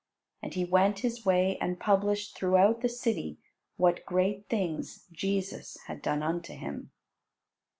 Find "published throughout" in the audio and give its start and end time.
1.79-2.81